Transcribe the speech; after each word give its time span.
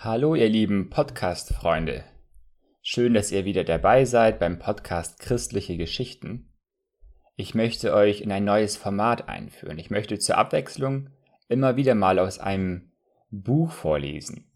Hallo 0.00 0.36
ihr 0.36 0.48
lieben 0.48 0.90
Podcast-Freunde. 0.90 2.04
Schön, 2.82 3.14
dass 3.14 3.32
ihr 3.32 3.44
wieder 3.44 3.64
dabei 3.64 4.04
seid 4.04 4.38
beim 4.38 4.60
Podcast 4.60 5.18
Christliche 5.18 5.76
Geschichten. 5.76 6.52
Ich 7.34 7.56
möchte 7.56 7.92
euch 7.92 8.20
in 8.20 8.30
ein 8.30 8.44
neues 8.44 8.76
Format 8.76 9.28
einführen. 9.28 9.76
Ich 9.76 9.90
möchte 9.90 10.20
zur 10.20 10.38
Abwechslung 10.38 11.10
immer 11.48 11.74
wieder 11.74 11.96
mal 11.96 12.20
aus 12.20 12.38
einem 12.38 12.92
Buch 13.30 13.72
vorlesen. 13.72 14.48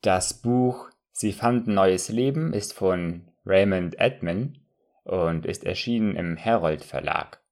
Das 0.00 0.40
Buch 0.40 0.88
Sie 1.12 1.34
fanden 1.34 1.74
neues 1.74 2.08
Leben 2.08 2.54
ist 2.54 2.72
von 2.72 3.28
Raymond 3.44 4.00
Edman 4.00 4.60
und 5.04 5.44
ist 5.44 5.64
erschienen 5.64 6.16
im 6.16 6.38
Herold 6.38 6.86
Verlag. 6.86 7.42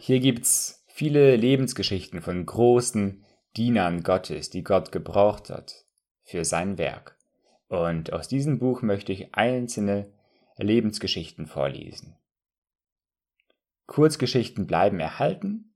Hier 0.00 0.18
gibt's 0.18 0.84
viele 0.88 1.36
Lebensgeschichten 1.36 2.20
von 2.22 2.44
großen 2.44 3.24
Dienern 3.56 4.02
Gottes, 4.02 4.50
die 4.50 4.64
Gott 4.64 4.90
gebraucht 4.90 5.48
hat 5.48 5.83
für 6.24 6.44
sein 6.44 6.78
Werk. 6.78 7.16
Und 7.68 8.12
aus 8.12 8.28
diesem 8.28 8.58
Buch 8.58 8.82
möchte 8.82 9.12
ich 9.12 9.34
einzelne 9.34 10.10
Lebensgeschichten 10.56 11.46
vorlesen. 11.46 12.16
Kurzgeschichten 13.86 14.66
bleiben 14.66 14.98
erhalten, 15.00 15.72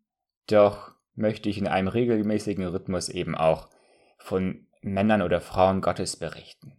doch 0.46 0.92
möchte 1.14 1.48
ich 1.48 1.58
in 1.58 1.66
einem 1.66 1.88
regelmäßigen 1.88 2.64
Rhythmus 2.64 3.08
eben 3.08 3.34
auch 3.34 3.68
von 4.16 4.66
Männern 4.80 5.22
oder 5.22 5.40
Frauen 5.40 5.80
Gottes 5.80 6.16
berichten. 6.16 6.72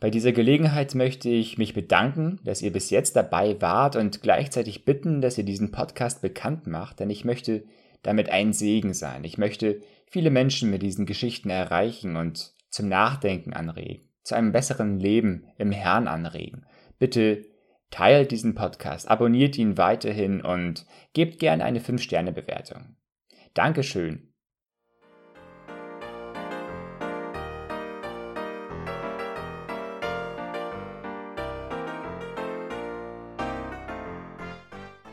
Bei 0.00 0.10
dieser 0.10 0.30
Gelegenheit 0.30 0.94
möchte 0.94 1.28
ich 1.28 1.58
mich 1.58 1.74
bedanken, 1.74 2.38
dass 2.44 2.62
ihr 2.62 2.72
bis 2.72 2.90
jetzt 2.90 3.16
dabei 3.16 3.60
wart 3.60 3.96
und 3.96 4.22
gleichzeitig 4.22 4.84
bitten, 4.84 5.20
dass 5.20 5.36
ihr 5.36 5.44
diesen 5.44 5.72
Podcast 5.72 6.22
bekannt 6.22 6.68
macht, 6.68 7.00
denn 7.00 7.10
ich 7.10 7.24
möchte 7.24 7.64
damit 8.02 8.30
ein 8.30 8.52
Segen 8.52 8.94
sein. 8.94 9.24
Ich 9.24 9.38
möchte 9.38 9.82
viele 10.10 10.30
Menschen 10.30 10.70
mit 10.70 10.82
diesen 10.82 11.06
Geschichten 11.06 11.50
erreichen 11.50 12.16
und 12.16 12.54
zum 12.70 12.88
Nachdenken 12.88 13.52
anregen, 13.52 14.08
zu 14.22 14.34
einem 14.34 14.52
besseren 14.52 14.98
Leben 14.98 15.46
im 15.58 15.72
Herrn 15.72 16.08
anregen. 16.08 16.66
Bitte 16.98 17.44
teilt 17.90 18.30
diesen 18.30 18.54
Podcast, 18.54 19.08
abonniert 19.08 19.56
ihn 19.58 19.78
weiterhin 19.78 20.42
und 20.42 20.86
gebt 21.12 21.38
gerne 21.38 21.64
eine 21.64 21.80
5-Sterne-Bewertung. 21.80 22.96
Dankeschön. 23.54 24.24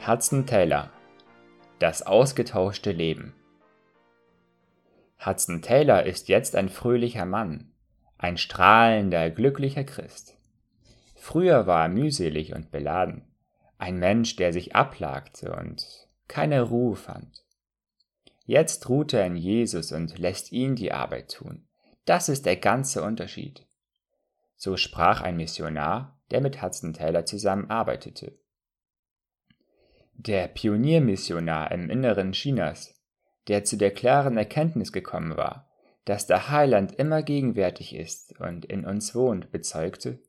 Hudson 0.06 0.46
Taylor 0.46 0.92
Das 1.80 2.04
ausgetauschte 2.04 2.92
Leben 2.92 3.34
Hudson 5.26 5.64
Taylor 5.64 6.04
ist 6.04 6.28
jetzt 6.28 6.56
ein 6.56 6.70
fröhlicher 6.70 7.26
Mann, 7.26 7.72
ein 8.20 8.38
strahlender, 8.38 9.32
glücklicher 9.32 9.84
Christ. 9.84 10.38
Früher 11.16 11.66
war 11.66 11.84
er 11.84 11.90
mühselig 11.90 12.54
und 12.54 12.70
beladen, 12.70 13.24
ein 13.80 13.98
Mensch, 13.98 14.36
der 14.36 14.54
sich 14.54 14.76
ablagte 14.76 15.56
und 15.56 16.08
keine 16.28 16.62
Ruhe 16.62 16.96
fand. 16.96 17.44
Jetzt 18.46 18.88
ruht 18.88 19.14
er 19.14 19.26
in 19.26 19.36
Jesus 19.36 19.92
und 19.92 20.20
lässt 20.20 20.52
ihn 20.52 20.76
die 20.76 20.92
Arbeit 20.92 21.32
tun. 21.32 21.68
Das 22.06 22.30
ist 22.30 22.46
der 22.46 22.58
ganze 22.58 23.02
Unterschied. 23.02 23.66
So 24.56 24.78
sprach 24.78 25.22
ein 25.22 25.38
Missionar, 25.38 26.20
der 26.30 26.42
mit 26.42 26.62
Hudson 26.62 26.94
Taylor 26.94 27.26
zusammenarbeitete. 27.26 28.38
Der 30.14 30.48
Pioniermissionar 30.48 31.72
im 31.72 31.90
Inneren 31.90 32.32
Chinas, 32.32 32.95
der 33.48 33.64
zu 33.64 33.78
der 33.78 33.92
klaren 33.92 34.38
Erkenntnis 34.38 34.92
gekommen 34.92 35.38
war, 35.38 35.70
dass 36.06 36.28
der 36.28 36.50
Heiland 36.50 36.94
immer 36.96 37.24
gegenwärtig 37.24 37.96
ist 37.96 38.40
und 38.40 38.66
in 38.66 38.86
uns 38.86 39.16
wohnt, 39.16 39.52
bezeugte, 39.52 40.20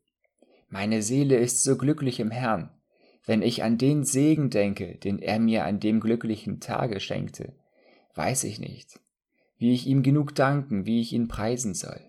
Meine 0.68 1.02
Seele 1.02 1.36
ist 1.36 1.62
so 1.62 1.76
glücklich 1.76 2.18
im 2.18 2.30
Herrn, 2.30 2.70
wenn 3.24 3.42
ich 3.42 3.62
an 3.62 3.76
den 3.76 4.04
Segen 4.04 4.50
denke, 4.50 4.96
den 4.96 5.18
er 5.18 5.38
mir 5.38 5.64
an 5.64 5.80
dem 5.80 6.00
glücklichen 6.00 6.60
Tage 6.60 7.00
schenkte, 7.00 7.52
weiß 8.14 8.44
ich 8.44 8.58
nicht, 8.58 9.00
wie 9.58 9.72
ich 9.72 9.86
ihm 9.86 10.02
genug 10.02 10.34
danken, 10.34 10.86
wie 10.86 11.00
ich 11.00 11.12
ihn 11.12 11.28
preisen 11.28 11.74
soll. 11.74 12.00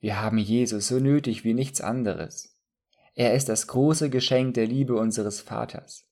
Wir 0.00 0.20
haben 0.20 0.38
Jesus 0.38 0.88
so 0.88 0.98
nötig 0.98 1.44
wie 1.44 1.54
nichts 1.54 1.80
anderes. 1.80 2.56
Er 3.14 3.34
ist 3.34 3.48
das 3.48 3.66
große 3.66 4.10
Geschenk 4.10 4.54
der 4.54 4.66
Liebe 4.66 4.96
unseres 4.96 5.40
Vaters. 5.40 6.04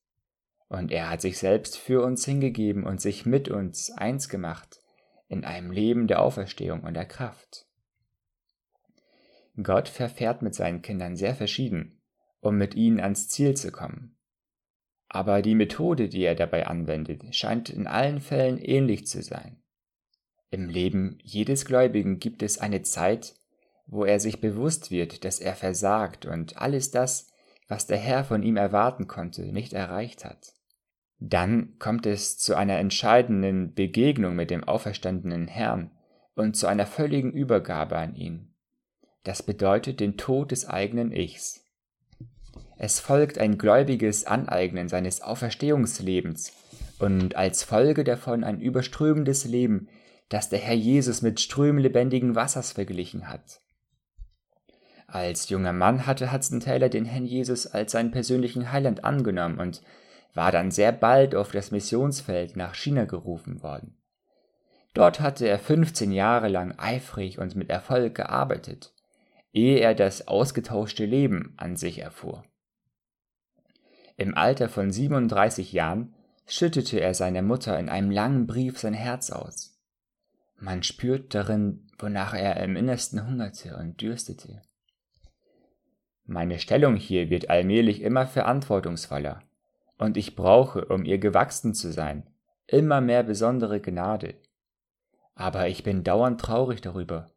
Und 0.73 0.91
er 0.91 1.11
hat 1.11 1.21
sich 1.21 1.37
selbst 1.37 1.77
für 1.77 2.03
uns 2.03 2.25
hingegeben 2.25 2.85
und 2.85 2.99
sich 2.99 3.27
mit 3.27 3.51
uns 3.51 3.91
eins 3.91 4.31
gemacht 4.31 4.81
in 5.29 5.45
einem 5.45 5.71
Leben 5.71 6.07
der 6.07 6.23
Auferstehung 6.23 6.81
und 6.81 6.95
der 6.95 7.05
Kraft. 7.05 7.67
Gott 9.63 9.91
verfährt 9.91 10.41
mit 10.41 10.55
seinen 10.55 10.81
Kindern 10.81 11.15
sehr 11.15 11.35
verschieden, 11.35 12.01
um 12.41 12.57
mit 12.57 12.75
ihnen 12.75 13.01
ans 13.01 13.29
Ziel 13.29 13.55
zu 13.55 13.71
kommen. 13.71 14.17
Aber 15.11 15.43
die 15.43 15.55
Methode, 15.55 16.09
die 16.09 16.23
er 16.23 16.35
dabei 16.35 16.67
anwendet, 16.67 17.35
scheint 17.37 17.69
in 17.69 17.87
allen 17.87 18.23
Fällen 18.23 18.57
ähnlich 18.57 19.07
zu 19.07 19.23
sein. 19.23 19.63
Im 20.49 20.71
Leben 20.71 21.19
jedes 21.23 21.67
Gläubigen 21.67 22.19
gibt 22.19 22.43
es 22.43 22.57
eine 22.57 22.81
Zeit, 22.81 23.35
wo 23.87 24.07
er 24.07 24.21
sich 24.21 24.41
bewusst 24.41 24.91
wird, 24.91 25.27
dass 25.27 25.39
er 25.39 25.55
versagt 25.55 26.25
und 26.25 26.57
alles 26.57 26.91
das, 26.91 27.31
was 27.69 27.87
der 27.87 27.99
Herr 27.99 28.25
von 28.25 28.43
ihm 28.43 28.57
erwarten 28.57 29.07
konnte, 29.07 29.53
nicht 29.53 29.75
erreicht 29.75 30.25
hat. 30.25 30.55
Dann 31.25 31.79
kommt 31.79 32.05
es 32.05 32.37
zu 32.37 32.57
einer 32.57 32.79
entscheidenden 32.79 33.75
Begegnung 33.75 34.35
mit 34.35 34.51
dem 34.51 34.65
auferstandenen 34.65 35.47
Herrn 35.47 35.93
und 36.35 36.57
zu 36.57 36.67
einer 36.67 36.85
völligen 36.85 37.31
Übergabe 37.33 37.97
an 37.97 38.17
ihn. 38.17 38.53
Das 39.23 39.45
bedeutet 39.45 40.01
den 40.01 40.17
Tod 40.17 40.51
des 40.51 40.69
eigenen 40.69 41.13
Ichs. 41.13 41.65
Es 42.77 42.99
folgt 42.99 43.39
ein 43.39 43.57
gläubiges 43.57 44.27
Aneignen 44.27 44.89
seines 44.89 45.23
Auferstehungslebens 45.23 46.55
und 46.99 47.37
als 47.37 47.63
Folge 47.63 48.03
davon 48.03 48.43
ein 48.43 48.61
überströmendes 48.61 49.45
Leben, 49.45 49.89
das 50.29 50.49
der 50.49 50.59
Herr 50.59 50.75
Jesus 50.75 51.23
mit 51.23 51.39
Strömen 51.39 51.81
lebendigen 51.81 52.35
Wassers 52.35 52.73
verglichen 52.73 53.29
hat. 53.29 53.61
Als 55.07 55.51
junger 55.51 55.73
Mann 55.73 56.05
hatte 56.05 56.33
Hudson 56.33 56.59
Taylor 56.59 56.89
den 56.89 57.05
Herrn 57.05 57.27
Jesus 57.27 57.69
als 57.69 57.93
seinen 57.93 58.11
persönlichen 58.11 58.73
Heiland 58.73 59.05
angenommen 59.05 59.61
und 59.61 59.83
war 60.35 60.51
dann 60.53 60.71
sehr 60.71 60.93
bald 60.93 61.35
auf 61.35 61.51
das 61.53 61.71
Missionsfeld 61.71 62.57
nach 62.57 62.75
China 62.75 63.05
gerufen 63.05 63.63
worden. 63.63 63.97
Dort 64.95 65.21
hatte 65.21 65.47
er 65.47 65.59
15 65.59 66.13
Jahre 66.13 66.49
lang 66.49 66.79
eifrig 66.79 67.39
und 67.39 67.57
mit 67.57 67.71
Erfolg 67.71 68.15
gearbeitet, 68.15 68.93
ehe 69.53 69.79
er 69.79 69.95
das 69.95 70.29
ausgetauschte 70.29 71.05
Leben 71.05 71.55
an 71.57 71.77
sich 71.77 71.99
erfuhr. 71.99 72.45
Im 74.17 74.37
Alter 74.37 74.69
von 74.69 74.91
37 74.91 75.73
Jahren 75.73 76.15
schüttete 76.47 77.01
er 77.01 77.15
seiner 77.15 77.43
Mutter 77.43 77.79
in 77.79 77.89
einem 77.89 78.11
langen 78.11 78.47
Brief 78.47 78.79
sein 78.79 78.95
Herz 78.95 79.31
aus. 79.31 79.79
Man 80.57 80.83
spürt 80.83 81.35
darin, 81.35 81.89
wonach 81.99 82.35
er 82.35 82.59
im 82.59 82.77
Innersten 82.77 83.27
hungerte 83.27 83.77
und 83.77 84.01
dürstete. 84.01 84.63
Meine 86.25 86.59
Stellung 86.59 86.97
hier 86.97 87.31
wird 87.31 87.51
allmählich 87.51 88.01
immer 88.03 88.27
verantwortungsvoller 88.27 89.43
und 90.03 90.17
ich 90.17 90.35
brauche, 90.35 90.87
um 90.87 91.05
ihr 91.05 91.19
gewachsen 91.19 91.75
zu 91.75 91.93
sein, 91.93 92.27
immer 92.67 93.01
mehr 93.01 93.23
besondere 93.23 93.81
Gnade. 93.81 94.35
Aber 95.37 95.69
ich 95.69 95.85
bin 95.85 96.03
dauernd 96.03 96.41
traurig 96.41 96.81
darüber, 96.81 97.31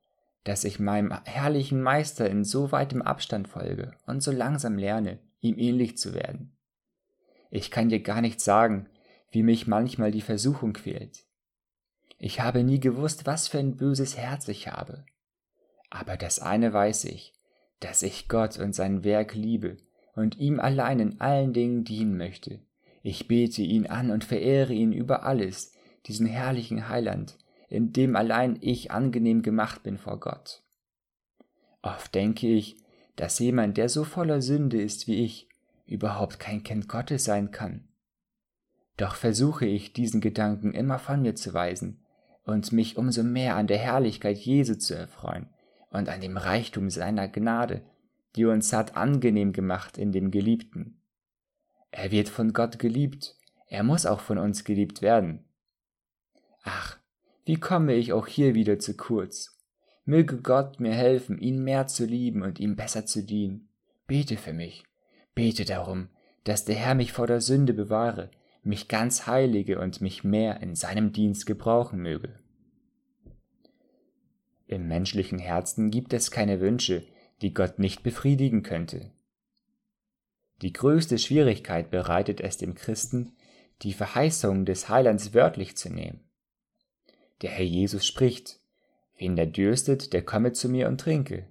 dass 0.43 0.63
ich 0.63 0.79
meinem 0.79 1.13
herrlichen 1.25 1.79
Meister 1.79 2.27
in 2.27 2.43
so 2.43 2.71
weitem 2.71 3.03
Abstand 3.03 3.47
folge 3.47 3.91
und 4.07 4.23
so 4.23 4.31
langsam 4.31 4.79
lerne, 4.79 5.19
ihm 5.41 5.59
ähnlich 5.59 5.99
zu 5.99 6.15
werden. 6.15 6.57
Ich 7.51 7.69
kann 7.69 7.89
dir 7.89 8.01
gar 8.01 8.21
nicht 8.21 8.41
sagen, 8.41 8.89
wie 9.29 9.43
mich 9.43 9.67
manchmal 9.67 10.09
die 10.09 10.21
Versuchung 10.21 10.73
quält. 10.73 11.23
Ich 12.17 12.41
habe 12.41 12.63
nie 12.63 12.79
gewusst, 12.79 13.27
was 13.27 13.47
für 13.47 13.59
ein 13.59 13.77
böses 13.77 14.17
Herz 14.17 14.47
ich 14.47 14.69
habe. 14.69 15.05
Aber 15.91 16.17
das 16.17 16.39
eine 16.39 16.73
weiß 16.73 17.05
ich, 17.05 17.33
dass 17.79 18.01
ich 18.01 18.27
Gott 18.27 18.57
und 18.57 18.73
sein 18.73 19.03
Werk 19.03 19.35
liebe 19.35 19.77
und 20.15 20.39
ihm 20.39 20.59
allein 20.59 20.99
in 20.99 21.21
allen 21.21 21.53
Dingen 21.53 21.83
dienen 21.83 22.17
möchte. 22.17 22.59
Ich 23.03 23.27
bete 23.27 23.61
ihn 23.61 23.87
an 23.87 24.09
und 24.09 24.23
verehre 24.23 24.73
ihn 24.73 24.91
über 24.91 25.23
alles, 25.23 25.73
diesen 26.07 26.25
herrlichen 26.25 26.89
Heiland, 26.89 27.37
in 27.69 27.91
dem 27.93 28.15
allein 28.15 28.57
ich 28.61 28.91
angenehm 28.91 29.41
gemacht 29.41 29.83
bin 29.83 29.97
vor 29.97 30.19
Gott. 30.19 30.63
Oft 31.81 32.15
denke 32.15 32.47
ich, 32.47 32.77
dass 33.15 33.39
jemand, 33.39 33.77
der 33.77 33.89
so 33.89 34.03
voller 34.03 34.41
Sünde 34.41 34.81
ist 34.81 35.07
wie 35.07 35.23
ich, 35.23 35.47
überhaupt 35.85 36.39
kein 36.39 36.63
Kind 36.63 36.89
Gottes 36.89 37.25
sein 37.25 37.51
kann. 37.51 37.87
Doch 38.97 39.15
versuche 39.15 39.65
ich, 39.65 39.93
diesen 39.93 40.21
Gedanken 40.21 40.73
immer 40.73 40.99
von 40.99 41.21
mir 41.21 41.35
zu 41.35 41.53
weisen 41.53 42.03
und 42.43 42.71
mich 42.71 42.97
umso 42.97 43.23
mehr 43.23 43.55
an 43.55 43.67
der 43.67 43.77
Herrlichkeit 43.77 44.37
Jesu 44.37 44.75
zu 44.75 44.95
erfreuen 44.95 45.49
und 45.89 46.09
an 46.09 46.21
dem 46.21 46.37
Reichtum 46.37 46.89
seiner 46.89 47.27
Gnade, 47.27 47.81
die 48.35 48.45
uns 48.45 48.73
hat 48.73 48.95
angenehm 48.95 49.53
gemacht 49.53 49.97
in 49.97 50.11
dem 50.11 50.31
Geliebten. 50.31 51.01
Er 51.91 52.11
wird 52.11 52.29
von 52.29 52.53
Gott 52.53 52.79
geliebt, 52.79 53.35
er 53.67 53.83
muss 53.83 54.05
auch 54.05 54.19
von 54.19 54.37
uns 54.37 54.63
geliebt 54.63 55.01
werden. 55.01 55.45
Ach, 56.63 56.97
wie 57.45 57.55
komme 57.55 57.93
ich 57.93 58.11
auch 58.11 58.27
hier 58.27 58.55
wieder 58.55 58.79
zu 58.79 58.95
kurz? 58.95 59.57
Möge 60.03 60.37
Gott 60.37 60.79
mir 60.79 60.93
helfen, 60.93 61.37
ihn 61.37 61.63
mehr 61.63 61.87
zu 61.87 62.05
lieben 62.05 62.43
und 62.43 62.59
ihm 62.59 62.75
besser 62.75 63.05
zu 63.05 63.23
dienen. 63.23 63.69
Bete 64.07 64.37
für 64.37 64.53
mich. 64.53 64.83
Bete 65.33 65.65
darum, 65.65 66.09
dass 66.43 66.65
der 66.65 66.75
Herr 66.75 66.95
mich 66.95 67.11
vor 67.11 67.27
der 67.27 67.41
Sünde 67.41 67.73
bewahre, 67.73 68.29
mich 68.63 68.87
ganz 68.87 69.27
heilige 69.27 69.79
und 69.79 70.01
mich 70.01 70.23
mehr 70.23 70.61
in 70.61 70.75
seinem 70.75 71.11
Dienst 71.11 71.45
gebrauchen 71.45 72.01
möge. 72.01 72.39
Im 74.67 74.87
menschlichen 74.87 75.39
Herzen 75.39 75.91
gibt 75.91 76.13
es 76.13 76.31
keine 76.31 76.59
Wünsche, 76.59 77.05
die 77.41 77.53
Gott 77.53 77.79
nicht 77.79 78.03
befriedigen 78.03 78.63
könnte. 78.63 79.11
Die 80.61 80.73
größte 80.73 81.17
Schwierigkeit 81.17 81.91
bereitet 81.91 82.41
es 82.41 82.57
dem 82.57 82.75
Christen, 82.75 83.33
die 83.81 83.93
Verheißung 83.93 84.65
des 84.65 84.87
Heilands 84.87 85.33
wörtlich 85.33 85.75
zu 85.75 85.89
nehmen. 85.89 86.21
Der 87.41 87.51
Herr 87.51 87.65
Jesus 87.65 88.05
spricht, 88.05 88.59
Wen 89.17 89.35
der 89.35 89.45
dürstet, 89.45 90.13
der 90.13 90.23
komme 90.23 90.51
zu 90.51 90.67
mir 90.69 90.87
und 90.87 90.99
trinke. 90.99 91.47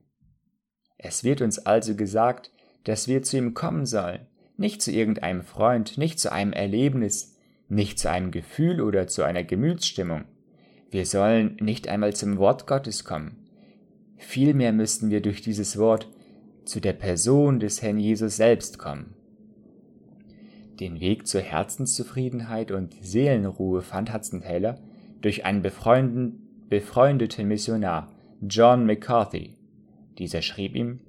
Es 0.98 1.24
wird 1.24 1.40
uns 1.40 1.58
also 1.58 1.94
gesagt, 1.94 2.50
dass 2.84 3.08
wir 3.08 3.22
zu 3.22 3.38
ihm 3.38 3.54
kommen 3.54 3.86
sollen, 3.86 4.26
nicht 4.56 4.82
zu 4.82 4.92
irgendeinem 4.92 5.42
Freund, 5.42 5.96
nicht 5.96 6.18
zu 6.18 6.30
einem 6.30 6.52
Erlebnis, 6.52 7.36
nicht 7.68 7.98
zu 7.98 8.10
einem 8.10 8.30
Gefühl 8.30 8.80
oder 8.80 9.06
zu 9.06 9.22
einer 9.22 9.44
Gemütsstimmung. 9.44 10.24
Wir 10.90 11.06
sollen 11.06 11.56
nicht 11.60 11.88
einmal 11.88 12.14
zum 12.14 12.36
Wort 12.36 12.66
Gottes 12.66 13.04
kommen. 13.04 13.43
Vielmehr 14.24 14.72
müssten 14.72 15.10
wir 15.10 15.20
durch 15.20 15.42
dieses 15.42 15.78
Wort 15.78 16.08
zu 16.64 16.80
der 16.80 16.94
Person 16.94 17.60
des 17.60 17.82
Herrn 17.82 17.98
Jesus 17.98 18.36
selbst 18.36 18.78
kommen. 18.78 19.14
Den 20.80 20.98
Weg 20.98 21.26
zur 21.28 21.42
Herzenszufriedenheit 21.42 22.72
und 22.72 22.96
Seelenruhe 23.00 23.82
fand 23.82 24.12
Hudson 24.12 24.40
Taylor 24.40 24.80
durch 25.20 25.44
einen 25.44 25.62
befreundeten 25.62 27.46
Missionar, 27.46 28.12
John 28.40 28.86
McCarthy. 28.86 29.56
Dieser 30.18 30.42
schrieb 30.42 30.74
ihm, 30.74 31.00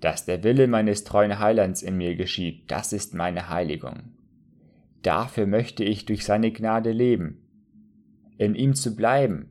dass 0.00 0.24
der 0.24 0.44
Wille 0.44 0.68
meines 0.68 1.04
treuen 1.04 1.38
Heilands 1.40 1.82
in 1.82 1.96
mir 1.96 2.14
geschieht, 2.14 2.70
das 2.70 2.92
ist 2.92 3.14
meine 3.14 3.48
Heiligung. 3.48 4.12
Dafür 5.02 5.46
möchte 5.46 5.84
ich 5.84 6.04
durch 6.04 6.24
seine 6.24 6.52
Gnade 6.52 6.92
leben, 6.92 7.42
in 8.38 8.54
ihm 8.54 8.74
zu 8.74 8.94
bleiben, 8.94 9.49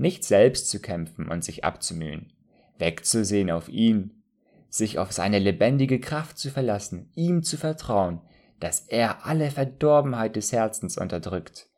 nicht 0.00 0.24
selbst 0.24 0.70
zu 0.70 0.80
kämpfen 0.80 1.28
und 1.28 1.44
sich 1.44 1.64
abzumühen, 1.64 2.32
wegzusehen 2.78 3.50
auf 3.50 3.68
ihn, 3.68 4.22
sich 4.68 4.98
auf 4.98 5.12
seine 5.12 5.38
lebendige 5.38 6.00
Kraft 6.00 6.38
zu 6.38 6.50
verlassen, 6.50 7.10
ihm 7.14 7.42
zu 7.42 7.56
vertrauen, 7.56 8.20
dass 8.60 8.80
er 8.80 9.26
alle 9.26 9.50
Verdorbenheit 9.50 10.36
des 10.36 10.52
Herzens 10.52 10.96
unterdrückt, 10.96 11.68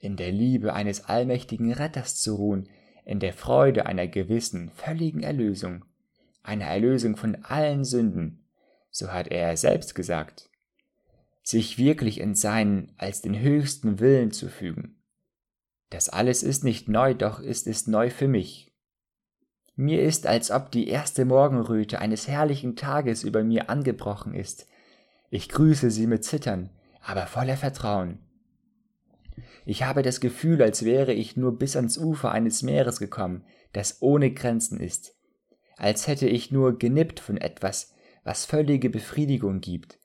in 0.00 0.16
der 0.16 0.32
Liebe 0.32 0.72
eines 0.72 1.04
allmächtigen 1.04 1.72
Retters 1.72 2.16
zu 2.16 2.34
ruhen, 2.34 2.68
in 3.04 3.20
der 3.20 3.32
Freude 3.32 3.86
einer 3.86 4.06
gewissen, 4.06 4.70
völligen 4.70 5.22
Erlösung, 5.22 5.84
einer 6.42 6.66
Erlösung 6.66 7.16
von 7.16 7.36
allen 7.44 7.84
Sünden, 7.84 8.44
so 8.90 9.12
hat 9.12 9.28
er 9.28 9.56
selbst 9.56 9.94
gesagt, 9.94 10.50
sich 11.42 11.78
wirklich 11.78 12.20
in 12.20 12.34
seinen 12.34 12.92
als 12.98 13.22
den 13.22 13.38
höchsten 13.38 14.00
Willen 14.00 14.32
zu 14.32 14.48
fügen. 14.48 14.97
Das 15.90 16.08
alles 16.08 16.42
ist 16.42 16.64
nicht 16.64 16.88
neu, 16.88 17.14
doch 17.14 17.40
ist 17.40 17.66
es 17.66 17.86
neu 17.86 18.10
für 18.10 18.28
mich. 18.28 18.72
Mir 19.74 20.02
ist, 20.02 20.26
als 20.26 20.50
ob 20.50 20.70
die 20.72 20.88
erste 20.88 21.24
Morgenröte 21.24 22.00
eines 22.00 22.26
herrlichen 22.26 22.74
Tages 22.76 23.22
über 23.22 23.44
mir 23.44 23.70
angebrochen 23.70 24.34
ist. 24.34 24.66
Ich 25.30 25.48
grüße 25.48 25.90
sie 25.90 26.06
mit 26.06 26.24
Zittern, 26.24 26.70
aber 27.00 27.26
voller 27.26 27.56
Vertrauen. 27.56 28.18
Ich 29.64 29.84
habe 29.84 30.02
das 30.02 30.20
Gefühl, 30.20 30.62
als 30.62 30.84
wäre 30.84 31.12
ich 31.12 31.36
nur 31.36 31.58
bis 31.58 31.76
ans 31.76 31.96
Ufer 31.96 32.32
eines 32.32 32.62
Meeres 32.62 32.98
gekommen, 32.98 33.44
das 33.72 34.02
ohne 34.02 34.32
Grenzen 34.32 34.80
ist, 34.80 35.14
als 35.76 36.06
hätte 36.06 36.26
ich 36.26 36.50
nur 36.50 36.78
genippt 36.78 37.20
von 37.20 37.36
etwas, 37.36 37.92
was 38.24 38.46
völlige 38.46 38.90
Befriedigung 38.90 39.60
gibt. 39.60 39.98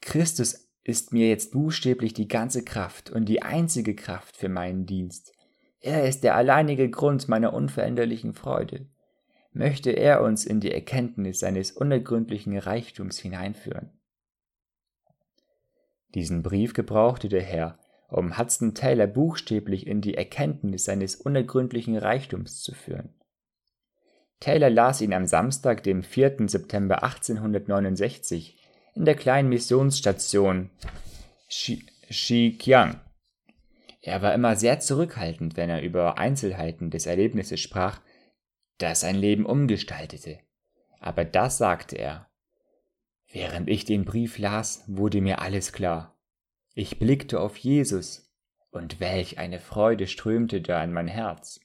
Christus 0.00 0.65
ist 0.86 1.12
mir 1.12 1.28
jetzt 1.28 1.50
buchstäblich 1.50 2.14
die 2.14 2.28
ganze 2.28 2.64
Kraft 2.64 3.10
und 3.10 3.28
die 3.28 3.42
einzige 3.42 3.96
Kraft 3.96 4.36
für 4.36 4.48
meinen 4.48 4.86
Dienst. 4.86 5.32
Er 5.80 6.08
ist 6.08 6.22
der 6.22 6.36
alleinige 6.36 6.88
Grund 6.88 7.28
meiner 7.28 7.52
unveränderlichen 7.52 8.34
Freude. 8.34 8.86
Möchte 9.52 9.90
er 9.90 10.22
uns 10.22 10.44
in 10.44 10.60
die 10.60 10.70
Erkenntnis 10.70 11.40
seines 11.40 11.72
unergründlichen 11.72 12.56
Reichtums 12.56 13.18
hineinführen. 13.18 13.90
Diesen 16.14 16.44
Brief 16.44 16.72
gebrauchte 16.72 17.28
der 17.28 17.42
Herr, 17.42 17.80
um 18.08 18.38
Hudson 18.38 18.74
Taylor 18.74 19.08
buchstäblich 19.08 19.88
in 19.88 20.00
die 20.00 20.14
Erkenntnis 20.14 20.84
seines 20.84 21.16
unergründlichen 21.16 21.96
Reichtums 21.96 22.62
zu 22.62 22.74
führen. 22.74 23.12
Taylor 24.38 24.70
las 24.70 25.00
ihn 25.00 25.14
am 25.14 25.26
Samstag, 25.26 25.82
dem 25.82 26.04
4. 26.04 26.48
September 26.48 27.02
1869, 27.02 28.58
in 28.96 29.04
der 29.04 29.14
kleinen 29.14 29.48
Missionsstation 29.50 30.70
Xiqiang. 31.48 33.00
Er 34.00 34.22
war 34.22 34.34
immer 34.34 34.56
sehr 34.56 34.80
zurückhaltend, 34.80 35.56
wenn 35.56 35.68
er 35.68 35.82
über 35.82 36.18
Einzelheiten 36.18 36.90
des 36.90 37.06
Erlebnisses 37.06 37.60
sprach, 37.60 38.00
das 38.78 39.00
sein 39.00 39.16
Leben 39.16 39.44
umgestaltete. 39.44 40.38
Aber 41.00 41.24
das 41.24 41.58
sagte 41.58 41.96
er. 41.96 42.28
Während 43.30 43.68
ich 43.68 43.84
den 43.84 44.04
Brief 44.04 44.38
las, 44.38 44.84
wurde 44.86 45.20
mir 45.20 45.40
alles 45.40 45.72
klar. 45.72 46.16
Ich 46.74 46.98
blickte 46.98 47.40
auf 47.40 47.56
Jesus, 47.56 48.32
und 48.70 49.00
welch 49.00 49.38
eine 49.38 49.58
Freude 49.58 50.06
strömte 50.06 50.60
da 50.60 50.82
in 50.82 50.92
mein 50.92 51.08
Herz. 51.08 51.60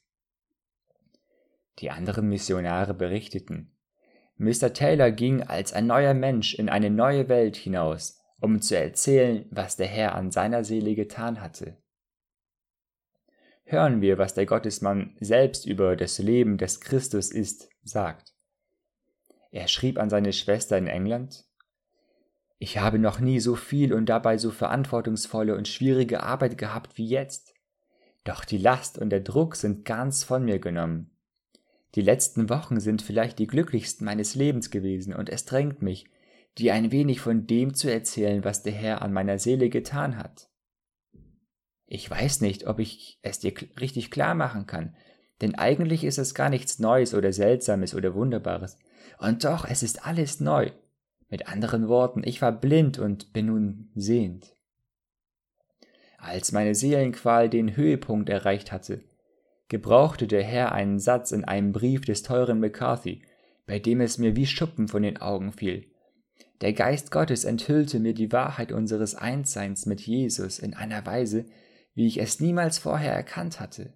Die 1.80 1.92
anderen 1.92 2.28
Missionare 2.28 2.94
berichteten, 2.94 3.72
Mr. 4.42 4.74
Taylor 4.74 5.12
ging 5.12 5.44
als 5.44 5.72
ein 5.72 5.86
neuer 5.86 6.16
Mensch 6.16 6.56
in 6.56 6.68
eine 6.68 6.90
neue 6.90 7.30
Welt 7.30 7.56
hinaus, 7.56 8.20
um 8.40 8.60
zu 8.60 8.76
erzählen, 8.76 9.46
was 9.52 9.76
der 9.76 9.86
Herr 9.86 10.16
an 10.16 10.32
seiner 10.32 10.64
Seele 10.64 10.96
getan 10.96 11.42
hatte. 11.42 11.78
Hören 13.66 14.02
wir, 14.02 14.18
was 14.18 14.34
der 14.34 14.48
Gottesmann 14.48 15.16
selbst 15.20 15.68
über 15.68 15.96
das 15.96 16.18
Leben 16.18 16.58
des 16.58 16.82
Christus 16.82 17.30
ist, 17.30 17.70
sagt. 17.84 18.34
Er 19.52 19.68
schrieb 19.68 20.00
an 20.00 20.10
seine 20.10 20.34
Schwester 20.34 20.76
in 20.76 20.88
England, 20.88 21.46
Ich 22.58 22.80
habe 22.80 22.98
noch 22.98 23.20
nie 23.20 23.40
so 23.40 23.56
viel 23.56 23.94
und 23.94 24.08
dabei 24.08 24.40
so 24.40 24.50
verantwortungsvolle 24.50 25.56
und 25.56 25.68
schwierige 25.68 26.24
Arbeit 26.24 26.58
gehabt 26.58 26.98
wie 26.98 27.06
jetzt. 27.06 27.54
Doch 28.24 28.44
die 28.44 28.58
Last 28.58 28.98
und 28.98 29.12
der 29.12 29.22
Druck 29.22 29.56
sind 29.56 29.86
ganz 29.86 30.24
von 30.24 30.44
mir 30.44 30.58
genommen. 30.58 31.12
Die 31.96 32.02
letzten 32.02 32.50
Wochen 32.50 32.80
sind 32.80 33.02
vielleicht 33.02 33.40
die 33.40 33.48
glücklichsten 33.48 34.06
meines 34.06 34.36
Lebens 34.36 34.70
gewesen, 34.70 35.14
und 35.14 35.30
es 35.30 35.46
drängt 35.46 35.82
mich, 35.82 36.06
dir 36.58 36.74
ein 36.74 36.92
wenig 36.92 37.20
von 37.20 37.48
dem 37.48 37.74
zu 37.74 37.92
erzählen, 37.92 38.44
was 38.44 38.64
der 38.64 38.74
Herr 38.74 39.02
an 39.02 39.14
meiner 39.14 39.40
Seele 39.40 39.70
getan 39.70 40.18
hat. 40.18 40.50
Ich 41.86 42.10
weiß 42.10 42.42
nicht, 42.42 42.68
ob 42.68 42.80
ich 42.80 43.20
es 43.22 43.40
dir 43.40 43.54
richtig 43.80 44.12
klar 44.12 44.36
machen 44.36 44.66
kann, 44.66 44.96
denn 45.42 45.56
eigentlich 45.56 46.04
ist 46.04 46.20
es 46.20 46.34
gar 46.34 46.50
nichts 46.50 46.80
Neues 46.80 47.14
oder 47.14 47.34
Seltsames 47.34 47.96
oder 47.96 48.14
Wunderbares. 48.14 48.78
Und 49.18 49.44
doch, 49.44 49.66
es 49.66 49.84
ist 49.84 50.06
alles 50.06 50.40
neu. 50.40 50.72
Mit 51.30 51.48
anderen 51.48 51.88
Worten, 51.88 52.22
ich 52.24 52.42
war 52.42 52.52
blind 52.52 53.00
und 53.00 53.34
bin 53.34 53.48
nun 53.48 53.92
sehend. 53.96 54.56
Als 56.18 56.52
meine 56.52 56.76
Seelenqual 56.76 57.50
den 57.50 57.76
Höhepunkt 57.76 58.30
erreicht 58.30 58.72
hatte, 58.72 59.04
gebrauchte 59.72 60.28
der 60.28 60.44
Herr 60.44 60.74
einen 60.74 61.00
Satz 61.00 61.32
in 61.32 61.46
einem 61.46 61.72
Brief 61.72 62.02
des 62.02 62.24
teuren 62.24 62.60
McCarthy, 62.60 63.22
bei 63.66 63.80
dem 63.80 64.02
es 64.02 64.18
mir 64.18 64.36
wie 64.36 64.46
Schuppen 64.46 64.90
von 64.90 65.02
den 65.02 65.16
Augen 65.22 65.54
fiel. 65.54 65.90
Der 66.60 66.74
Geist 66.74 67.10
Gottes 67.10 67.46
enthüllte 67.46 68.02
mir 68.02 68.14
die 68.14 68.34
Wahrheit 68.34 68.74
unseres 68.74 69.16
Einsseins 69.16 69.86
mit 69.86 70.02
Jesus 70.02 70.60
in 70.60 70.74
einer 70.74 71.06
Weise, 71.06 71.46
wie 71.94 72.06
ich 72.06 72.20
es 72.20 72.42
niemals 72.42 72.80
vorher 72.80 73.14
erkannt 73.14 73.62
hatte. 73.62 73.94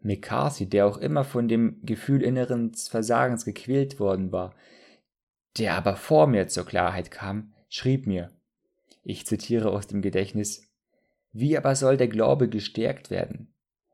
McCarthy, 0.00 0.68
der 0.68 0.88
auch 0.88 0.98
immer 0.98 1.22
von 1.22 1.46
dem 1.46 1.78
Gefühl 1.82 2.20
inneren 2.20 2.74
Versagens 2.74 3.44
gequält 3.44 4.00
worden 4.00 4.32
war, 4.32 4.52
der 5.58 5.76
aber 5.76 5.94
vor 5.94 6.26
mir 6.26 6.48
zur 6.48 6.66
Klarheit 6.66 7.12
kam, 7.12 7.54
schrieb 7.68 8.08
mir, 8.08 8.32
ich 9.04 9.26
zitiere 9.26 9.70
aus 9.70 9.86
dem 9.86 10.02
Gedächtnis, 10.02 10.64
wie 11.30 11.56
aber 11.56 11.76
soll 11.76 11.96
der 11.96 12.08
Glaube 12.08 12.48
gestärkt 12.48 13.10
werden? 13.10 13.52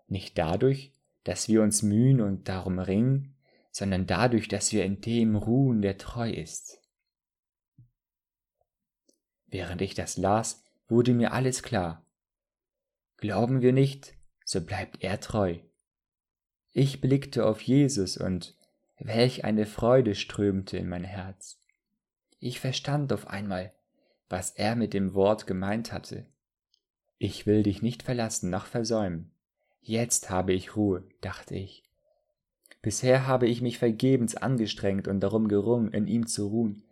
Nicht 0.08 0.38
dadurch, 0.38 0.92
dass 1.24 1.48
wir 1.48 1.62
uns 1.62 1.82
mühen 1.82 2.20
und 2.20 2.48
darum 2.48 2.78
ringen, 2.78 3.36
sondern 3.70 4.06
dadurch, 4.06 4.48
dass 4.48 4.72
wir 4.72 4.84
in 4.84 5.00
dem 5.00 5.36
ruhen, 5.36 5.82
der 5.82 5.98
treu 5.98 6.30
ist. 6.30 6.80
Während 9.46 9.82
ich 9.82 9.94
das 9.94 10.16
las, 10.16 10.64
wurde 10.88 11.14
mir 11.14 11.32
alles 11.32 11.62
klar. 11.62 12.06
Glauben 13.16 13.62
wir 13.62 13.72
nicht, 13.72 14.14
so 14.44 14.60
bleibt 14.60 15.02
er 15.02 15.20
treu. 15.20 15.58
Ich 16.72 17.00
blickte 17.00 17.46
auf 17.46 17.60
Jesus 17.60 18.16
und 18.16 18.56
welch 18.98 19.44
eine 19.44 19.66
Freude 19.66 20.14
strömte 20.14 20.76
in 20.76 20.88
mein 20.88 21.04
Herz. 21.04 21.60
Ich 22.40 22.60
verstand 22.60 23.12
auf 23.12 23.28
einmal, 23.28 23.72
was 24.28 24.50
er 24.50 24.74
mit 24.74 24.94
dem 24.94 25.14
Wort 25.14 25.46
gemeint 25.46 25.92
hatte. 25.92 26.26
Ich 27.18 27.46
will 27.46 27.62
dich 27.62 27.82
nicht 27.82 28.02
verlassen 28.02 28.50
noch 28.50 28.66
versäumen. 28.66 29.30
Jetzt 29.84 30.30
habe 30.30 30.52
ich 30.52 30.76
Ruhe, 30.76 31.02
dachte 31.20 31.56
ich. 31.56 31.82
Bisher 32.82 33.26
habe 33.26 33.48
ich 33.48 33.60
mich 33.60 33.78
vergebens 33.78 34.36
angestrengt 34.36 35.08
und 35.08 35.20
darum 35.20 35.48
gerungen, 35.48 35.92
in 35.92 36.06
ihm 36.06 36.28
zu 36.28 36.46
ruhen. 36.46 36.84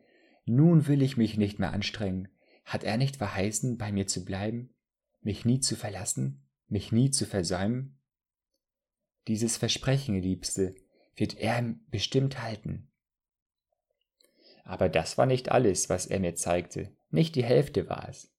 Nun 0.44 0.88
will 0.88 1.00
ich 1.00 1.16
mich 1.16 1.36
nicht 1.36 1.60
mehr 1.60 1.72
anstrengen. 1.72 2.28
Hat 2.64 2.82
er 2.82 2.96
nicht 2.96 3.16
verheißen, 3.16 3.78
bei 3.78 3.92
mir 3.92 4.08
zu 4.08 4.24
bleiben, 4.24 4.74
mich 5.22 5.44
nie 5.44 5.60
zu 5.60 5.76
verlassen, 5.76 6.42
mich 6.68 6.90
nie 6.90 7.10
zu 7.10 7.26
versäumen? 7.26 7.96
Dieses 9.28 9.56
Versprechen, 9.56 10.20
Liebste, 10.20 10.74
wird 11.14 11.38
er 11.38 11.74
bestimmt 11.90 12.42
halten. 12.42 12.90
Aber 14.64 14.88
das 14.88 15.16
war 15.16 15.26
nicht 15.26 15.50
alles, 15.52 15.88
was 15.88 16.06
er 16.06 16.18
mir 16.18 16.34
zeigte, 16.34 16.90
nicht 17.10 17.36
die 17.36 17.44
Hälfte 17.44 17.88
war 17.88 18.08
es. 18.08 18.32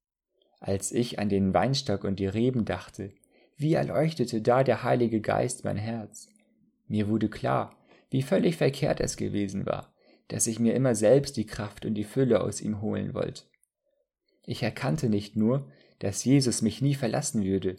Als 0.60 0.91
ich 0.91 1.20
an 1.20 1.29
den 1.29 1.53
Weinstock 1.53 2.03
und 2.03 2.20
die 2.20 2.27
Reben 2.27 2.65
dachte, 2.65 3.13
wie 3.62 3.75
erleuchtete 3.75 4.41
da 4.41 4.63
der 4.63 4.84
Heilige 4.84 5.22
Geist 5.22 5.63
mein 5.63 5.77
Herz. 5.77 6.30
Mir 6.88 7.08
wurde 7.08 7.30
klar, 7.30 7.77
wie 8.10 8.24
völlig 8.24 8.58
verkehrt 8.58 9.00
es 9.00 9.18
gewesen 9.18 9.65
war, 9.65 9.94
dass 10.27 10.48
ich 10.48 10.60
mir 10.60 10.74
immer 10.74 10.96
selbst 10.96 11.38
die 11.38 11.46
Kraft 11.46 11.86
und 11.86 11.94
die 11.94 12.03
Fülle 12.03 12.41
aus 12.41 12.62
ihm 12.62 12.82
holen 12.82 13.13
wollte. 13.13 13.44
Ich 14.46 14.63
erkannte 14.63 15.10
nicht 15.10 15.36
nur, 15.36 15.72
dass 16.00 16.25
Jesus 16.25 16.62
mich 16.62 16.82
nie 16.82 16.96
verlassen 16.96 17.44
würde, 17.44 17.77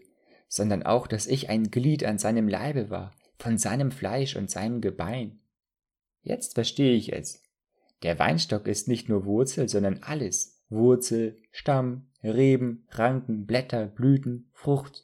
sondern 0.48 0.84
auch, 0.84 1.06
dass 1.06 1.26
ich 1.26 1.50
ein 1.50 1.70
Glied 1.70 2.04
an 2.04 2.18
seinem 2.18 2.48
Leibe 2.48 2.88
war, 2.88 3.12
von 3.38 3.58
seinem 3.58 3.90
Fleisch 3.90 4.36
und 4.36 4.50
seinem 4.50 4.80
Gebein. 4.80 5.40
Jetzt 6.22 6.54
verstehe 6.54 6.94
ich 6.94 7.12
es. 7.12 7.42
Der 8.02 8.18
Weinstock 8.18 8.66
ist 8.68 8.86
nicht 8.86 9.08
nur 9.08 9.24
Wurzel, 9.24 9.68
sondern 9.68 10.02
alles. 10.02 10.62
Wurzel, 10.68 11.38
Stamm, 11.50 12.10
Reben, 12.22 12.86
Ranken, 12.90 13.46
Blätter, 13.46 13.86
Blüten, 13.86 14.50
Frucht. 14.52 15.02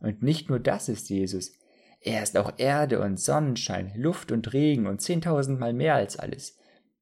Und 0.00 0.22
nicht 0.22 0.48
nur 0.48 0.58
das 0.58 0.88
ist 0.88 1.10
Jesus. 1.10 1.52
Er 2.00 2.22
ist 2.22 2.36
auch 2.36 2.54
Erde 2.56 3.00
und 3.00 3.20
Sonnenschein, 3.20 3.92
Luft 3.94 4.32
und 4.32 4.52
Regen 4.52 4.86
und 4.86 5.02
zehntausendmal 5.02 5.74
mehr 5.74 5.94
als 5.94 6.16
alles, 6.16 6.58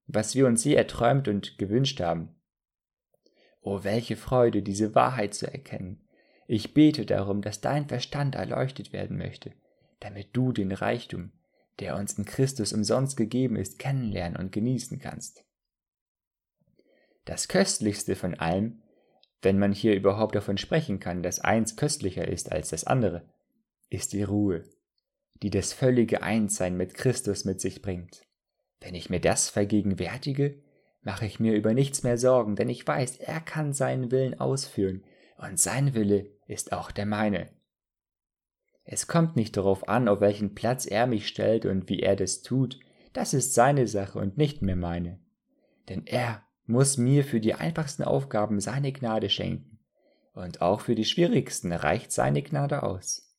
was 0.07 0.35
wir 0.35 0.47
uns 0.47 0.65
je 0.65 0.75
erträumt 0.75 1.29
und 1.29 1.59
gewünscht 1.59 2.01
haben. 2.01 2.35
Oh, 3.61 3.85
welche 3.85 4.17
Freude, 4.17 4.63
diese 4.63 4.95
Wahrheit 4.95 5.35
zu 5.35 5.51
erkennen. 5.51 6.09
Ich 6.47 6.75
bete 6.75 7.07
darum, 7.07 7.43
dass 7.43 7.61
dein 7.61 7.87
Verstand 7.87 8.35
erleuchtet 8.35 8.93
werden 8.93 9.19
möchte, 9.19 9.53
damit 10.01 10.29
du 10.33 10.53
den 10.53 10.73
Reichtum, 10.73 11.33
der 11.79 11.97
uns 11.97 12.15
in 12.15 12.25
Christus 12.25 12.73
umsonst 12.73 13.17
gegeben 13.17 13.57
ist, 13.57 13.79
kennenlernen 13.79 14.37
und 14.37 14.51
genießen 14.51 14.99
kannst. 14.99 15.45
Das 17.25 17.47
Köstlichste 17.47 18.17
von 18.17 18.35
allem, 18.35 18.83
wenn 19.43 19.59
man 19.59 19.73
hier 19.73 19.95
überhaupt 19.95 20.35
davon 20.35 20.59
sprechen 20.59 21.01
kann, 21.01 21.23
dass 21.23 21.41
eins 21.41 21.77
köstlicher 21.77 22.27
ist 22.27 22.51
als 22.51 22.71
das 22.71 22.85
andere, 22.85 23.29
ist 23.89 24.13
die 24.13 24.23
Ruhe, 24.23 24.65
die 25.43 25.51
das 25.51 25.73
völlige 25.73 26.23
Einssein 26.23 26.77
mit 26.77 26.95
Christus 26.95 27.45
mit 27.45 27.61
sich 27.61 27.83
bringt. 27.83 28.27
Wenn 28.81 28.95
ich 28.95 29.11
mir 29.11 29.21
das 29.21 29.49
vergegenwärtige, 29.49 30.63
mache 31.03 31.27
ich 31.27 31.41
mir 31.41 31.55
über 31.55 31.75
nichts 31.75 32.03
mehr 32.03 32.19
Sorgen, 32.19 32.57
denn 32.57 32.69
ich 32.69 32.87
weiß, 32.87 33.19
er 33.19 33.41
kann 33.41 33.73
seinen 33.73 34.11
Willen 34.11 34.39
ausführen, 34.39 35.05
und 35.37 35.61
sein 35.61 35.95
Wille 35.95 36.27
ist 36.49 36.73
auch 36.73 36.91
der 36.91 37.07
meine. 37.07 37.49
Es 38.85 39.07
kommt 39.07 39.37
nicht 39.37 39.57
darauf 39.57 39.89
an, 39.89 40.09
auf 40.09 40.21
welchen 40.21 40.55
Platz 40.55 40.87
er 40.87 41.07
mich 41.07 41.29
stellt 41.29 41.65
und 41.67 41.89
wie 41.89 42.01
er 42.01 42.17
das 42.17 42.43
tut, 42.43 42.81
das 43.13 43.35
ist 43.35 43.55
seine 43.55 43.87
Sache 43.87 44.19
und 44.19 44.37
nicht 44.37 44.63
mehr 44.63 44.77
meine. 44.77 45.21
Denn 45.89 46.07
er 46.07 46.48
muss 46.69 46.99
mir 46.99 47.25
für 47.25 47.41
die 47.41 47.55
einfachsten 47.55 48.05
Aufgaben 48.05 48.61
seine 48.61 48.93
Gnade 48.93 49.31
schenken, 49.31 49.81
und 50.35 50.61
auch 50.61 50.83
für 50.83 50.95
die 50.95 51.07
schwierigsten 51.07 51.73
reicht 51.73 52.13
seine 52.13 52.43
Gnade 52.43 52.83
aus. 52.83 53.35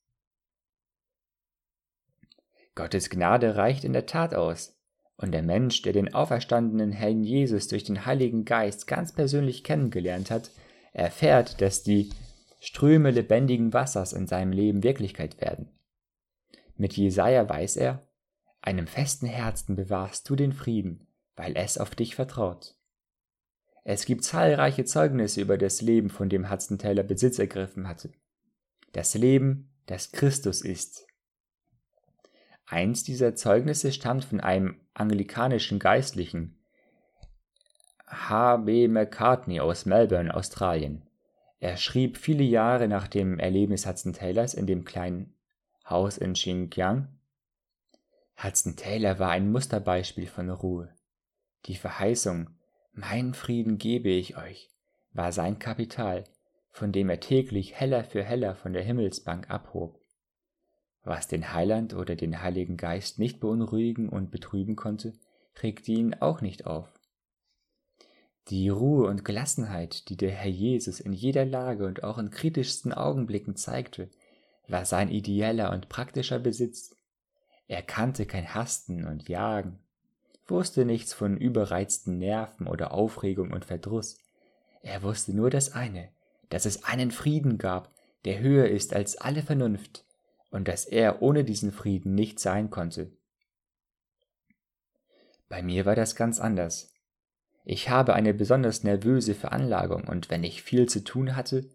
Gottes 2.74 3.08
Gnade 3.08 3.56
reicht 3.56 3.84
in 3.84 3.92
der 3.92 4.06
Tat 4.06 4.34
aus, 4.34 4.76
und 5.16 5.32
der 5.32 5.42
Mensch, 5.42 5.82
der 5.82 5.92
den 5.92 6.12
auferstandenen 6.12 6.92
Herrn 6.92 7.22
Jesus 7.22 7.68
durch 7.68 7.84
den 7.84 8.04
Heiligen 8.04 8.44
Geist 8.44 8.86
ganz 8.86 9.12
persönlich 9.12 9.62
kennengelernt 9.62 10.30
hat, 10.30 10.50
erfährt, 10.92 11.60
dass 11.60 11.84
die 11.84 12.10
Ströme 12.58 13.12
lebendigen 13.12 13.72
Wassers 13.72 14.12
in 14.12 14.26
seinem 14.26 14.52
Leben 14.52 14.82
Wirklichkeit 14.82 15.40
werden. 15.40 15.68
Mit 16.76 16.96
Jesaja 16.96 17.48
weiß 17.48 17.76
er, 17.76 18.02
einem 18.60 18.86
festen 18.86 19.26
Herzen 19.26 19.76
bewahrst 19.76 20.28
du 20.28 20.34
den 20.34 20.52
Frieden, 20.52 21.06
weil 21.36 21.56
es 21.56 21.78
auf 21.78 21.94
dich 21.94 22.16
vertraut. 22.16 22.74
Es 23.84 24.04
gibt 24.04 24.24
zahlreiche 24.24 24.84
Zeugnisse 24.84 25.40
über 25.40 25.58
das 25.58 25.80
Leben, 25.80 26.10
von 26.10 26.28
dem 26.28 26.50
Hudson 26.50 26.78
Taylor 26.78 27.04
Besitz 27.04 27.38
ergriffen 27.38 27.88
hatte. 27.88 28.12
Das 28.92 29.14
Leben, 29.14 29.72
das 29.86 30.12
Christus 30.12 30.60
ist, 30.60 31.06
Eins 32.70 33.02
dieser 33.02 33.34
Zeugnisse 33.34 33.90
stammt 33.90 34.24
von 34.24 34.38
einem 34.38 34.80
anglikanischen 34.94 35.80
Geistlichen, 35.80 36.56
H. 38.06 38.58
B. 38.58 38.86
McCartney 38.86 39.58
aus 39.58 39.86
Melbourne, 39.86 40.32
Australien. 40.32 41.02
Er 41.58 41.76
schrieb 41.76 42.16
viele 42.16 42.44
Jahre 42.44 42.86
nach 42.86 43.08
dem 43.08 43.40
Erlebnis 43.40 43.86
Hudson 43.86 44.12
Taylors 44.12 44.54
in 44.54 44.68
dem 44.68 44.84
kleinen 44.84 45.34
Haus 45.84 46.16
in 46.16 46.34
Xinjiang. 46.34 47.08
Hudson 48.40 48.76
Taylor 48.76 49.18
war 49.18 49.30
ein 49.30 49.50
Musterbeispiel 49.50 50.28
von 50.28 50.48
Ruhe. 50.48 50.94
Die 51.66 51.74
Verheißung, 51.74 52.50
mein 52.92 53.34
Frieden 53.34 53.78
gebe 53.78 54.08
ich 54.08 54.36
euch, 54.36 54.70
war 55.12 55.32
sein 55.32 55.58
Kapital, 55.58 56.24
von 56.70 56.92
dem 56.92 57.10
er 57.10 57.20
täglich 57.20 57.74
heller 57.74 58.04
für 58.04 58.22
heller 58.22 58.54
von 58.54 58.72
der 58.72 58.82
Himmelsbank 58.82 59.50
abhob. 59.50 60.00
Was 61.02 61.28
den 61.28 61.52
Heiland 61.52 61.94
oder 61.94 62.14
den 62.14 62.42
Heiligen 62.42 62.76
Geist 62.76 63.18
nicht 63.18 63.40
beunruhigen 63.40 64.08
und 64.08 64.30
betrüben 64.30 64.76
konnte, 64.76 65.14
regte 65.62 65.92
ihn 65.92 66.14
auch 66.14 66.40
nicht 66.40 66.66
auf. 66.66 66.88
Die 68.48 68.68
Ruhe 68.68 69.06
und 69.08 69.24
Gelassenheit, 69.24 70.08
die 70.08 70.16
der 70.16 70.32
Herr 70.32 70.50
Jesus 70.50 71.00
in 71.00 71.12
jeder 71.12 71.44
Lage 71.44 71.86
und 71.86 72.02
auch 72.02 72.18
in 72.18 72.30
kritischsten 72.30 72.92
Augenblicken 72.92 73.56
zeigte, 73.56 74.10
war 74.66 74.84
sein 74.84 75.10
ideeller 75.10 75.72
und 75.72 75.88
praktischer 75.88 76.38
Besitz. 76.38 76.96
Er 77.66 77.82
kannte 77.82 78.26
kein 78.26 78.54
Hasten 78.54 79.06
und 79.06 79.28
Jagen, 79.28 79.78
wusste 80.50 80.84
nichts 80.84 81.12
von 81.12 81.36
überreizten 81.36 82.18
Nerven 82.18 82.66
oder 82.66 82.92
Aufregung 82.92 83.52
und 83.52 83.64
Verdruss. 83.64 84.18
Er 84.82 85.02
wusste 85.02 85.34
nur 85.34 85.50
das 85.50 85.72
eine, 85.72 86.10
dass 86.48 86.66
es 86.66 86.84
einen 86.84 87.10
Frieden 87.10 87.58
gab, 87.58 87.94
der 88.24 88.40
höher 88.40 88.68
ist 88.68 88.94
als 88.94 89.16
alle 89.16 89.42
Vernunft, 89.42 90.04
und 90.50 90.68
dass 90.68 90.84
er 90.84 91.22
ohne 91.22 91.44
diesen 91.44 91.72
Frieden 91.72 92.14
nicht 92.14 92.40
sein 92.40 92.70
konnte. 92.70 93.12
Bei 95.48 95.62
mir 95.62 95.86
war 95.86 95.96
das 95.96 96.16
ganz 96.16 96.40
anders. 96.40 96.92
Ich 97.64 97.88
habe 97.88 98.14
eine 98.14 98.34
besonders 98.34 98.84
nervöse 98.84 99.34
Veranlagung 99.34 100.04
und 100.04 100.30
wenn 100.30 100.44
ich 100.44 100.62
viel 100.62 100.88
zu 100.88 101.04
tun 101.04 101.36
hatte, 101.36 101.68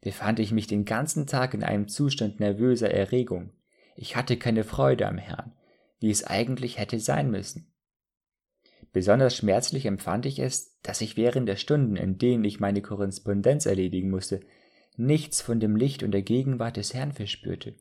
befand 0.00 0.38
ich 0.38 0.52
mich 0.52 0.66
den 0.66 0.84
ganzen 0.84 1.26
Tag 1.26 1.54
in 1.54 1.62
einem 1.62 1.88
Zustand 1.88 2.40
nervöser 2.40 2.90
Erregung. 2.90 3.52
Ich 3.96 4.16
hatte 4.16 4.36
keine 4.36 4.64
Freude 4.64 5.06
am 5.06 5.18
Herrn, 5.18 5.52
wie 5.98 6.10
es 6.10 6.24
eigentlich 6.24 6.78
hätte 6.78 7.00
sein 7.00 7.30
müssen. 7.30 7.70
Besonders 8.92 9.36
schmerzlich 9.36 9.86
empfand 9.86 10.26
ich 10.26 10.38
es, 10.38 10.78
dass 10.82 11.00
ich 11.00 11.16
während 11.16 11.48
der 11.48 11.56
Stunden, 11.56 11.96
in 11.96 12.18
denen 12.18 12.44
ich 12.44 12.60
meine 12.60 12.82
Korrespondenz 12.82 13.66
erledigen 13.66 14.10
musste, 14.10 14.40
nichts 14.96 15.40
von 15.40 15.60
dem 15.60 15.76
Licht 15.76 16.02
und 16.02 16.10
der 16.10 16.22
Gegenwart 16.22 16.76
des 16.76 16.94
Herrn 16.94 17.12
verspürte 17.12 17.74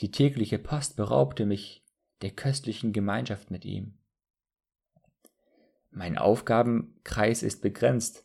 die 0.00 0.10
tägliche 0.10 0.58
Post 0.58 0.96
beraubte 0.96 1.46
mich 1.46 1.84
der 2.22 2.30
köstlichen 2.30 2.92
Gemeinschaft 2.92 3.50
mit 3.50 3.64
ihm. 3.64 3.94
Mein 5.90 6.18
Aufgabenkreis 6.18 7.42
ist 7.42 7.62
begrenzt, 7.62 8.24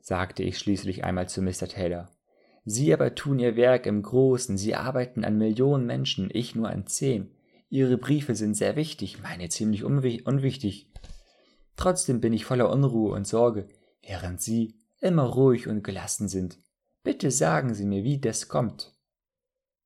sagte 0.00 0.42
ich 0.42 0.58
schließlich 0.58 1.04
einmal 1.04 1.28
zu 1.28 1.42
Mr. 1.42 1.68
Taylor. 1.68 2.10
Sie 2.64 2.94
aber 2.94 3.14
tun 3.14 3.38
Ihr 3.38 3.56
Werk 3.56 3.84
im 3.84 4.02
Großen, 4.02 4.56
Sie 4.56 4.74
arbeiten 4.74 5.24
an 5.24 5.36
Millionen 5.36 5.84
Menschen, 5.84 6.30
ich 6.32 6.54
nur 6.54 6.70
an 6.70 6.86
zehn. 6.86 7.30
Ihre 7.68 7.98
Briefe 7.98 8.34
sind 8.34 8.54
sehr 8.54 8.76
wichtig, 8.76 9.22
meine 9.22 9.50
ziemlich 9.50 9.84
unwichtig. 9.84 10.88
Trotzdem 11.76 12.20
bin 12.20 12.32
ich 12.32 12.44
voller 12.44 12.70
Unruhe 12.70 13.12
und 13.12 13.26
Sorge, 13.26 13.68
während 14.02 14.40
Sie 14.40 14.74
immer 15.00 15.24
ruhig 15.24 15.66
und 15.68 15.82
gelassen 15.82 16.28
sind. 16.28 16.58
Bitte 17.02 17.30
sagen 17.30 17.74
Sie 17.74 17.84
mir, 17.84 18.04
wie 18.04 18.18
das 18.18 18.48
kommt. 18.48 18.94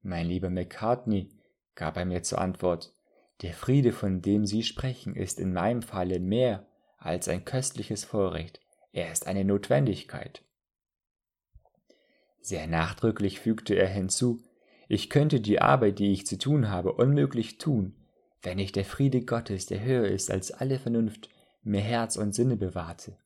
Mein 0.02 0.26
lieber 0.26 0.50
Macartney, 0.50 1.30
gab 1.74 1.96
er 1.96 2.04
mir 2.04 2.22
zur 2.22 2.40
Antwort, 2.40 2.92
der 3.42 3.54
Friede, 3.54 3.92
von 3.92 4.20
dem 4.20 4.46
Sie 4.46 4.62
sprechen, 4.62 5.14
ist 5.14 5.38
in 5.38 5.52
meinem 5.52 5.82
Falle 5.82 6.20
mehr 6.20 6.66
als 6.98 7.28
ein 7.28 7.44
köstliches 7.44 8.04
Vorrecht, 8.04 8.60
er 8.92 9.12
ist 9.12 9.26
eine 9.26 9.44
Notwendigkeit. 9.44 10.42
Sehr 12.40 12.66
nachdrücklich 12.66 13.40
fügte 13.40 13.74
er 13.74 13.88
hinzu, 13.88 14.42
ich 14.88 15.10
könnte 15.10 15.40
die 15.40 15.60
Arbeit, 15.60 15.98
die 15.98 16.12
ich 16.12 16.26
zu 16.26 16.38
tun 16.38 16.70
habe, 16.70 16.94
unmöglich 16.94 17.58
tun, 17.58 17.94
wenn 18.42 18.56
nicht 18.56 18.74
der 18.74 18.84
Friede 18.84 19.22
Gottes, 19.22 19.66
der 19.66 19.82
höher 19.82 20.06
ist 20.06 20.30
als 20.30 20.50
alle 20.50 20.78
Vernunft, 20.78 21.28
mir 21.62 21.80
Herz 21.80 22.16
und 22.16 22.34
Sinne 22.34 22.56
bewahrte. 22.56 23.16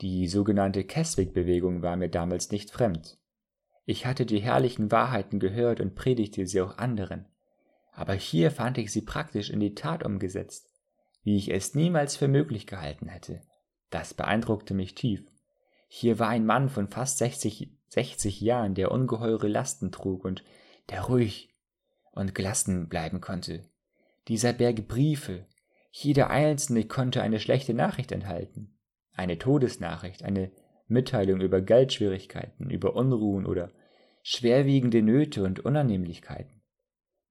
Die 0.00 0.26
sogenannte 0.28 0.84
Keswick-Bewegung 0.84 1.82
war 1.82 1.96
mir 1.96 2.08
damals 2.08 2.50
nicht 2.50 2.70
fremd. 2.70 3.18
Ich 3.84 4.06
hatte 4.06 4.26
die 4.26 4.40
herrlichen 4.40 4.90
Wahrheiten 4.90 5.38
gehört 5.40 5.80
und 5.80 5.94
predigte 5.94 6.46
sie 6.46 6.60
auch 6.60 6.78
anderen. 6.78 7.26
aber 7.96 8.14
hier 8.14 8.50
fand 8.50 8.76
ich 8.78 8.92
sie 8.92 9.02
praktisch 9.02 9.50
in 9.50 9.60
die 9.60 9.74
Tat 9.74 10.04
umgesetzt, 10.04 10.68
wie 11.22 11.36
ich 11.36 11.50
es 11.50 11.74
niemals 11.74 12.16
für 12.16 12.28
möglich 12.28 12.66
gehalten 12.66 13.08
hätte. 13.08 13.40
Das 13.90 14.14
beeindruckte 14.14 14.74
mich 14.74 14.94
tief. 14.94 15.24
Hier 15.86 16.18
war 16.18 16.28
ein 16.28 16.44
Mann 16.44 16.68
von 16.68 16.88
fast 16.88 17.18
60, 17.18 17.70
60 17.88 18.40
Jahren, 18.40 18.74
der 18.74 18.90
ungeheure 18.90 19.46
Lasten 19.46 19.92
trug 19.92 20.24
und 20.24 20.42
der 20.90 21.02
ruhig 21.02 21.54
und 22.10 22.34
gelassen 22.34 22.88
bleiben 22.88 23.20
konnte. 23.20 23.64
Dieser 24.26 24.52
Berg 24.52 24.88
Briefe, 24.88 25.46
jeder 25.96 26.28
einzelne 26.28 26.84
konnte 26.86 27.22
eine 27.22 27.38
schlechte 27.38 27.72
Nachricht 27.72 28.10
enthalten, 28.10 28.76
eine 29.12 29.38
Todesnachricht, 29.38 30.24
eine 30.24 30.50
Mitteilung 30.88 31.40
über 31.40 31.60
Geldschwierigkeiten, 31.60 32.68
über 32.68 32.96
Unruhen 32.96 33.46
oder 33.46 33.70
schwerwiegende 34.24 35.02
Nöte 35.02 35.44
und 35.44 35.60
Unannehmlichkeiten. 35.60 36.62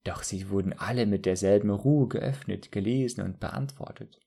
Doch 0.05 0.23
sie 0.23 0.49
wurden 0.49 0.71
alle 0.71 1.05
mit 1.05 1.25
derselben 1.25 1.71
Ruhe 1.71 2.07
geöffnet, 2.07 2.71
gelesen 2.71 3.25
und 3.25 3.41
beantwortet. 3.41 4.17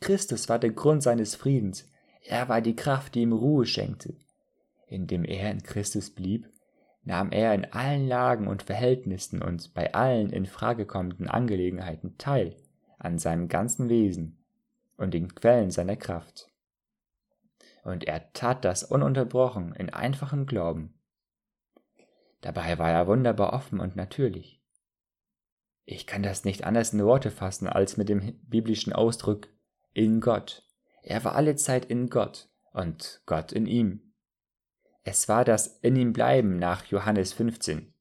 Christus 0.00 0.50
war 0.50 0.58
der 0.58 0.72
Grund 0.72 1.02
seines 1.02 1.34
Friedens, 1.34 1.90
er 2.20 2.50
war 2.50 2.60
die 2.60 2.76
Kraft, 2.76 3.14
die 3.14 3.22
ihm 3.22 3.32
Ruhe 3.32 3.64
schenkte. 3.64 4.16
Indem 4.86 5.24
er 5.24 5.50
in 5.50 5.62
Christus 5.62 6.10
blieb, 6.10 6.46
nahm 7.04 7.32
er 7.32 7.54
in 7.54 7.64
allen 7.64 8.06
Lagen 8.06 8.48
und 8.48 8.64
Verhältnissen 8.64 9.40
und 9.40 9.72
bei 9.72 9.94
allen 9.94 10.28
in 10.28 10.44
Frage 10.44 10.84
kommenden 10.84 11.26
Angelegenheiten 11.26 12.18
teil 12.18 12.54
an 12.98 13.18
seinem 13.18 13.48
ganzen 13.48 13.88
Wesen 13.88 14.44
und 14.96 15.14
den 15.14 15.34
Quellen 15.34 15.70
seiner 15.70 15.96
Kraft. 15.96 16.50
Und 17.84 18.04
er 18.04 18.32
tat 18.32 18.64
das 18.64 18.82
ununterbrochen 18.82 19.74
in 19.74 19.90
einfachem 19.90 20.46
Glauben. 20.46 20.94
Dabei 22.40 22.78
war 22.78 22.90
er 22.90 23.06
wunderbar 23.06 23.52
offen 23.52 23.80
und 23.80 23.96
natürlich. 23.96 24.60
Ich 25.84 26.06
kann 26.06 26.22
das 26.22 26.44
nicht 26.44 26.64
anders 26.64 26.92
in 26.92 27.02
Worte 27.04 27.30
fassen 27.30 27.66
als 27.66 27.96
mit 27.96 28.08
dem 28.08 28.38
biblischen 28.42 28.92
Ausdruck 28.92 29.48
in 29.94 30.20
Gott. 30.20 30.62
Er 31.02 31.24
war 31.24 31.34
alle 31.34 31.56
Zeit 31.56 31.86
in 31.86 32.10
Gott 32.10 32.48
und 32.72 33.22
Gott 33.24 33.52
in 33.52 33.66
ihm. 33.66 34.12
Es 35.04 35.28
war 35.28 35.44
das 35.44 35.78
in 35.78 35.96
ihm 35.96 36.12
bleiben 36.12 36.58
nach 36.58 36.84
Johannes 36.84 37.32
15. 37.32 37.94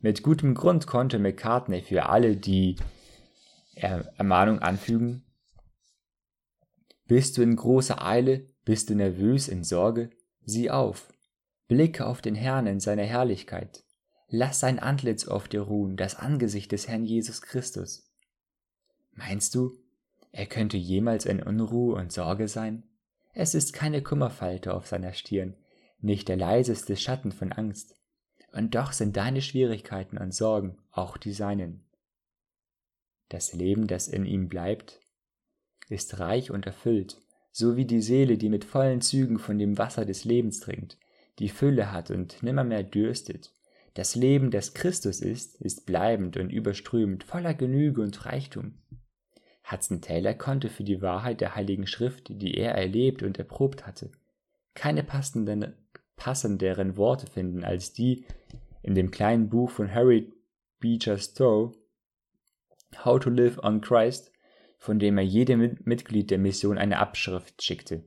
Mit 0.00 0.22
gutem 0.22 0.54
Grund 0.54 0.86
konnte 0.86 1.18
McCartney 1.18 1.82
für 1.82 2.06
alle 2.06 2.36
die 2.36 2.76
Ermahnung 3.76 4.60
anfügen, 4.60 5.22
bist 7.06 7.36
du 7.36 7.42
in 7.42 7.54
großer 7.54 8.04
Eile, 8.04 8.48
bist 8.64 8.90
du 8.90 8.94
nervös 8.94 9.48
in 9.48 9.64
Sorge, 9.64 10.10
sieh 10.44 10.70
auf, 10.70 11.12
blicke 11.68 12.06
auf 12.06 12.20
den 12.20 12.34
Herrn 12.34 12.66
in 12.66 12.80
seiner 12.80 13.04
Herrlichkeit, 13.04 13.84
lass 14.28 14.60
sein 14.60 14.78
Antlitz 14.78 15.28
auf 15.28 15.46
dir 15.46 15.60
ruhen, 15.60 15.96
das 15.96 16.16
Angesicht 16.16 16.72
des 16.72 16.88
Herrn 16.88 17.04
Jesus 17.04 17.42
Christus. 17.42 18.10
Meinst 19.12 19.54
du, 19.54 19.78
er 20.32 20.46
könnte 20.46 20.76
jemals 20.76 21.26
in 21.26 21.42
Unruhe 21.42 21.94
und 21.94 22.12
Sorge 22.12 22.48
sein? 22.48 22.82
Es 23.34 23.54
ist 23.54 23.72
keine 23.72 24.02
Kummerfalte 24.02 24.74
auf 24.74 24.86
seiner 24.86 25.12
Stirn, 25.12 25.54
nicht 26.00 26.28
der 26.28 26.36
leiseste 26.36 26.96
Schatten 26.96 27.30
von 27.30 27.52
Angst. 27.52 27.94
Und 28.52 28.74
doch 28.74 28.92
sind 28.92 29.16
deine 29.16 29.42
Schwierigkeiten 29.42 30.18
und 30.18 30.34
Sorgen 30.34 30.78
auch 30.90 31.18
die 31.18 31.32
seinen. 31.32 31.85
Das 33.28 33.52
Leben, 33.52 33.86
das 33.86 34.08
in 34.08 34.24
ihm 34.24 34.48
bleibt, 34.48 35.00
ist 35.88 36.18
reich 36.18 36.50
und 36.50 36.66
erfüllt, 36.66 37.20
so 37.52 37.76
wie 37.76 37.84
die 37.84 38.02
Seele, 38.02 38.38
die 38.38 38.48
mit 38.48 38.64
vollen 38.64 39.00
Zügen 39.00 39.38
von 39.38 39.58
dem 39.58 39.78
Wasser 39.78 40.04
des 40.04 40.24
Lebens 40.24 40.60
trinkt, 40.60 40.98
die 41.38 41.48
Fülle 41.48 41.92
hat 41.92 42.10
und 42.10 42.42
nimmermehr 42.42 42.82
dürstet. 42.82 43.52
Das 43.94 44.14
Leben, 44.14 44.50
das 44.50 44.74
Christus 44.74 45.20
ist, 45.20 45.60
ist 45.60 45.86
bleibend 45.86 46.36
und 46.36 46.50
überströmend, 46.50 47.24
voller 47.24 47.54
Genüge 47.54 48.02
und 48.02 48.26
Reichtum. 48.26 48.74
Hudson 49.70 50.00
Taylor 50.00 50.34
konnte 50.34 50.68
für 50.68 50.84
die 50.84 51.02
Wahrheit 51.02 51.40
der 51.40 51.56
Heiligen 51.56 51.86
Schrift, 51.86 52.28
die 52.28 52.54
er 52.54 52.72
erlebt 52.72 53.22
und 53.22 53.38
erprobt 53.38 53.86
hatte, 53.86 54.12
keine 54.74 55.02
passenden, 55.02 55.74
passenderen 56.14 56.96
Worte 56.96 57.26
finden 57.26 57.64
als 57.64 57.92
die 57.92 58.24
in 58.82 58.94
dem 58.94 59.10
kleinen 59.10 59.48
Buch 59.48 59.70
von 59.70 59.92
Harry 59.92 60.32
Beecher 60.78 61.18
Stowe, 61.18 61.72
How 63.04 63.18
to 63.18 63.30
Live 63.30 63.58
on 63.62 63.80
Christ, 63.80 64.32
von 64.78 64.98
dem 64.98 65.18
er 65.18 65.24
jedem 65.24 65.78
Mitglied 65.84 66.30
der 66.30 66.38
Mission 66.38 66.78
eine 66.78 66.98
Abschrift 66.98 67.62
schickte. 67.62 68.04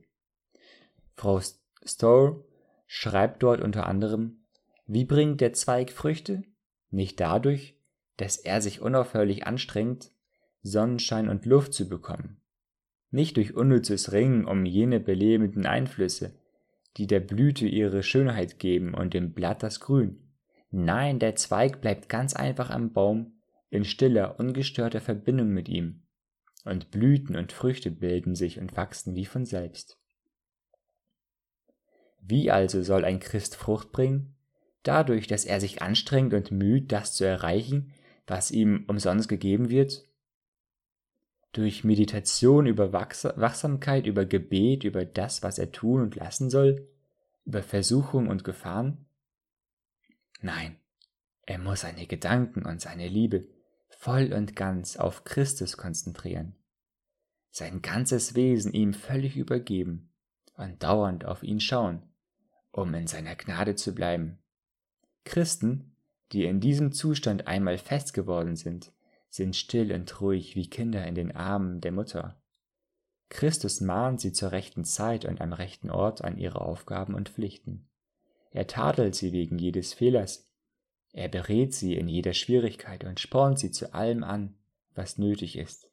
Frau 1.14 1.40
Stowe 1.84 2.44
schreibt 2.86 3.42
dort 3.42 3.60
unter 3.60 3.86
anderem, 3.86 4.44
wie 4.86 5.04
bringt 5.04 5.40
der 5.40 5.52
Zweig 5.52 5.92
Früchte? 5.92 6.42
Nicht 6.90 7.20
dadurch, 7.20 7.76
dass 8.16 8.36
er 8.36 8.60
sich 8.60 8.80
unaufhörlich 8.80 9.46
anstrengt, 9.46 10.10
Sonnenschein 10.62 11.28
und 11.28 11.46
Luft 11.46 11.72
zu 11.72 11.88
bekommen. 11.88 12.40
Nicht 13.10 13.36
durch 13.36 13.54
unnützes 13.54 14.12
Ringen 14.12 14.44
um 14.44 14.66
jene 14.66 15.00
belebenden 15.00 15.66
Einflüsse, 15.66 16.34
die 16.96 17.06
der 17.06 17.20
Blüte 17.20 17.66
ihre 17.66 18.02
Schönheit 18.02 18.58
geben 18.58 18.94
und 18.94 19.14
dem 19.14 19.32
Blatt 19.32 19.62
das 19.62 19.80
Grün. 19.80 20.32
Nein, 20.70 21.18
der 21.18 21.34
Zweig 21.36 21.80
bleibt 21.80 22.08
ganz 22.08 22.34
einfach 22.34 22.70
am 22.70 22.92
Baum 22.92 23.39
in 23.70 23.84
stiller, 23.84 24.38
ungestörter 24.38 25.00
Verbindung 25.00 25.50
mit 25.50 25.68
ihm, 25.68 26.02
und 26.64 26.90
Blüten 26.90 27.36
und 27.36 27.52
Früchte 27.52 27.90
bilden 27.90 28.34
sich 28.34 28.58
und 28.58 28.76
wachsen 28.76 29.14
wie 29.14 29.24
von 29.24 29.46
selbst. 29.46 29.98
Wie 32.20 32.50
also 32.50 32.82
soll 32.82 33.04
ein 33.04 33.20
Christ 33.20 33.56
Frucht 33.56 33.92
bringen? 33.92 34.34
Dadurch, 34.82 35.26
dass 35.26 35.44
er 35.44 35.60
sich 35.60 35.82
anstrengt 35.82 36.34
und 36.34 36.50
müht, 36.50 36.92
das 36.92 37.14
zu 37.14 37.24
erreichen, 37.24 37.92
was 38.26 38.50
ihm 38.50 38.84
umsonst 38.88 39.28
gegeben 39.28 39.70
wird? 39.70 40.04
Durch 41.52 41.82
Meditation 41.82 42.66
über 42.66 42.92
Wachsamkeit, 42.92 44.06
über 44.06 44.24
Gebet, 44.24 44.84
über 44.84 45.04
das, 45.04 45.42
was 45.42 45.58
er 45.58 45.72
tun 45.72 46.00
und 46.00 46.14
lassen 46.14 46.50
soll, 46.50 46.88
über 47.44 47.62
Versuchung 47.62 48.28
und 48.28 48.44
Gefahren? 48.44 49.06
Nein, 50.40 50.76
er 51.46 51.58
muss 51.58 51.80
seine 51.80 52.06
Gedanken 52.06 52.64
und 52.64 52.80
seine 52.80 53.08
Liebe 53.08 53.48
voll 54.00 54.32
und 54.32 54.56
ganz 54.56 54.96
auf 54.96 55.24
Christus 55.24 55.76
konzentrieren, 55.76 56.56
sein 57.50 57.82
ganzes 57.82 58.34
Wesen 58.34 58.72
ihm 58.72 58.94
völlig 58.94 59.36
übergeben 59.36 60.10
und 60.54 60.82
dauernd 60.82 61.26
auf 61.26 61.42
ihn 61.42 61.60
schauen, 61.60 62.02
um 62.72 62.94
in 62.94 63.06
seiner 63.06 63.36
Gnade 63.36 63.74
zu 63.74 63.94
bleiben. 63.94 64.38
Christen, 65.24 65.96
die 66.32 66.46
in 66.46 66.60
diesem 66.60 66.92
Zustand 66.92 67.46
einmal 67.46 67.76
fest 67.76 68.14
geworden 68.14 68.56
sind, 68.56 68.90
sind 69.28 69.54
still 69.54 69.92
und 69.92 70.18
ruhig 70.22 70.56
wie 70.56 70.70
Kinder 70.70 71.06
in 71.06 71.14
den 71.14 71.36
Armen 71.36 71.82
der 71.82 71.92
Mutter. 71.92 72.42
Christus 73.28 73.82
mahnt 73.82 74.22
sie 74.22 74.32
zur 74.32 74.50
rechten 74.50 74.84
Zeit 74.84 75.26
und 75.26 75.42
am 75.42 75.52
rechten 75.52 75.90
Ort 75.90 76.24
an 76.24 76.38
ihre 76.38 76.62
Aufgaben 76.62 77.14
und 77.14 77.28
Pflichten. 77.28 77.86
Er 78.50 78.66
tadelt 78.66 79.14
sie 79.14 79.32
wegen 79.32 79.58
jedes 79.58 79.92
Fehlers. 79.92 80.49
Er 81.12 81.28
berät 81.28 81.74
sie 81.74 81.94
in 81.94 82.08
jeder 82.08 82.34
Schwierigkeit 82.34 83.04
und 83.04 83.20
spornt 83.20 83.58
sie 83.58 83.70
zu 83.70 83.94
allem 83.94 84.24
an, 84.24 84.54
was 84.94 85.18
nötig 85.18 85.56
ist. 85.56 85.90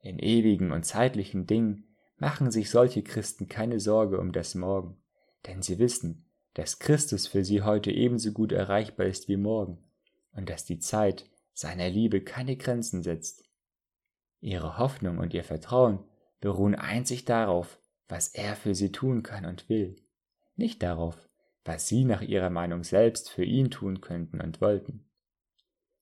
In 0.00 0.18
ewigen 0.18 0.72
und 0.72 0.84
zeitlichen 0.84 1.46
Dingen 1.46 1.84
machen 2.16 2.50
sich 2.50 2.70
solche 2.70 3.02
Christen 3.02 3.48
keine 3.48 3.80
Sorge 3.80 4.18
um 4.18 4.32
das 4.32 4.54
Morgen 4.54 4.98
denn 5.46 5.62
sie 5.62 5.78
wissen, 5.78 6.26
dass 6.54 6.78
Christus 6.78 7.26
für 7.26 7.44
sie 7.44 7.62
heute 7.62 7.90
ebenso 7.90 8.32
gut 8.32 8.52
erreichbar 8.52 9.06
ist 9.06 9.28
wie 9.28 9.36
morgen 9.36 9.78
und 10.32 10.48
dass 10.48 10.64
die 10.64 10.78
Zeit 10.78 11.28
seiner 11.52 11.88
Liebe 11.88 12.20
keine 12.20 12.56
Grenzen 12.56 13.02
setzt. 13.02 13.44
Ihre 14.40 14.78
Hoffnung 14.78 15.18
und 15.18 15.34
ihr 15.34 15.44
Vertrauen 15.44 16.04
beruhen 16.40 16.74
einzig 16.74 17.24
darauf, 17.24 17.80
was 18.08 18.28
er 18.28 18.56
für 18.56 18.74
sie 18.74 18.92
tun 18.92 19.22
kann 19.22 19.44
und 19.44 19.68
will, 19.68 19.96
nicht 20.56 20.82
darauf, 20.82 21.27
was 21.68 21.86
sie 21.86 22.06
nach 22.06 22.22
ihrer 22.22 22.48
Meinung 22.48 22.82
selbst 22.82 23.28
für 23.28 23.44
ihn 23.44 23.70
tun 23.70 24.00
könnten 24.00 24.40
und 24.40 24.62
wollten. 24.62 25.04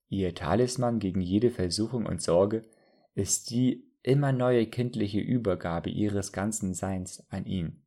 Ihr 0.09 0.33
Talisman 0.33 1.01
gegen 1.01 1.21
jede 1.21 1.51
Versuchung 1.51 2.07
und 2.07 2.23
Sorge 2.23 2.63
ist 3.17 3.51
die 3.51 3.85
immer 4.05 4.31
neue 4.31 4.67
kindliche 4.67 5.19
Übergabe 5.19 5.91
ihres 5.91 6.33
ganzen 6.33 6.73
Seins 6.73 7.27
an 7.31 7.47
ihn. 7.47 7.85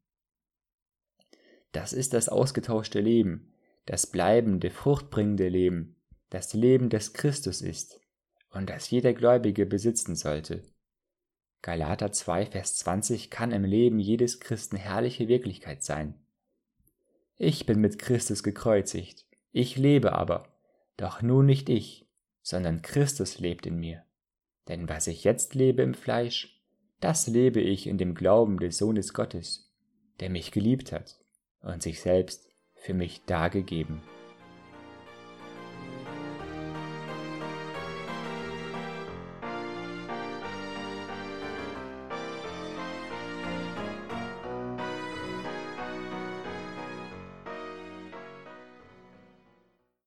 Das 1.72 1.94
ist 1.94 2.12
das 2.14 2.28
ausgetauschte 2.28 3.00
Leben, 3.00 3.54
das 3.86 4.08
bleibende, 4.08 4.72
fruchtbringende 4.72 5.48
Leben, 5.48 5.96
das 6.30 6.54
Leben 6.54 6.90
des 6.90 7.14
Christus 7.14 7.62
ist 7.62 8.02
und 8.50 8.70
das 8.70 8.90
jeder 8.90 9.14
Gläubige 9.14 9.66
besitzen 9.66 10.18
sollte. 10.18 10.64
Galater 11.62 12.12
2, 12.12 12.48
Vers 12.48 12.76
20 12.76 13.30
kann 13.30 13.54
im 13.54 13.64
Leben 13.64 14.00
jedes 14.00 14.42
Christen 14.42 14.76
herrliche 14.76 15.30
Wirklichkeit 15.30 15.82
sein. 15.82 16.20
Ich 17.42 17.66
bin 17.66 17.80
mit 17.80 18.00
Christus 18.00 18.44
gekreuzigt, 18.44 19.26
ich 19.54 19.78
lebe 19.78 20.12
aber, 20.12 20.50
doch 20.98 21.22
nun 21.22 21.46
nicht 21.46 21.70
ich, 21.70 22.06
sondern 22.42 22.82
Christus 22.82 23.40
lebt 23.40 23.66
in 23.66 23.80
mir. 23.80 24.04
Denn 24.68 24.90
was 24.90 25.08
ich 25.08 25.24
jetzt 25.24 25.56
lebe 25.56 25.82
im 25.82 25.94
Fleisch, 25.94 26.62
das 27.00 27.28
lebe 27.28 27.62
ich 27.62 27.88
in 27.88 27.98
dem 27.98 28.14
Glauben 28.14 28.60
des 28.60 28.78
Sohnes 28.78 29.14
Gottes, 29.14 29.74
der 30.20 30.30
mich 30.30 30.52
geliebt 30.52 30.92
hat 30.92 31.18
und 31.62 31.82
sich 31.82 32.02
selbst 32.02 32.50
für 32.74 32.94
mich 32.94 33.24
dargegeben. 33.24 34.02